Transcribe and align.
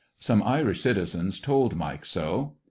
Some 0.17 0.41
Irish 0.41 0.81
citizens 0.81 1.39
told 1.39 1.75
Mike 1.75 2.05
so. 2.05 2.55